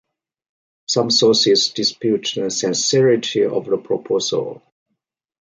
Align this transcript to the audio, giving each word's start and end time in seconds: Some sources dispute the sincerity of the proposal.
Some 0.87 1.11
sources 1.11 1.69
dispute 1.69 2.31
the 2.33 2.49
sincerity 2.49 3.45
of 3.45 3.65
the 3.67 3.77
proposal. 3.77 4.63